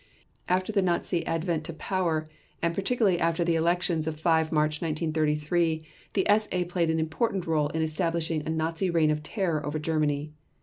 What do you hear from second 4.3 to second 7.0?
March 1933, the SA played an